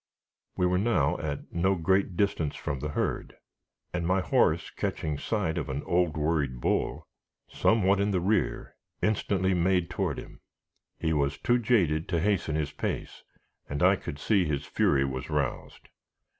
We 0.57 0.65
were 0.65 0.79
now 0.79 1.19
at 1.19 1.51
no 1.53 1.75
great 1.75 2.17
distance 2.17 2.55
from 2.55 2.79
the 2.79 2.89
herd, 2.89 3.37
and 3.93 4.07
my 4.07 4.19
horse 4.19 4.71
catching 4.71 5.19
sight 5.19 5.59
of 5.59 5.69
an 5.69 5.83
old 5.83 6.17
worried 6.17 6.59
bull, 6.59 7.05
somewhat 7.47 7.99
in 7.99 8.09
the 8.09 8.19
rear, 8.19 8.75
instantly 9.03 9.53
made 9.53 9.91
toward 9.91 10.17
him. 10.17 10.39
He 10.97 11.13
was 11.13 11.37
too 11.37 11.59
jaded 11.59 12.09
to 12.09 12.19
hasten 12.19 12.55
his 12.55 12.71
pace, 12.71 13.21
and 13.69 13.83
I 13.83 13.95
could 13.95 14.17
see 14.17 14.43
his 14.43 14.65
fury 14.65 15.05
was 15.05 15.29
roused. 15.29 15.87